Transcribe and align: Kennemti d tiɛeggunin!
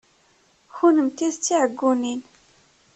Kennemti 0.75 1.27
d 1.33 1.35
tiɛeggunin! 1.37 2.21